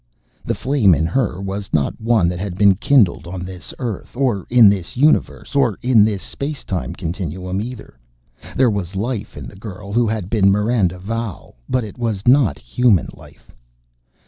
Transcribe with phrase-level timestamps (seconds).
[0.43, 4.47] The flame in her was not one that had been kindled on this earth, or
[4.49, 7.99] in this universe, or in this space time continuum, either.
[8.57, 12.57] There was life in the girl who had been Miranda Valle but it was not
[12.57, 13.51] human life!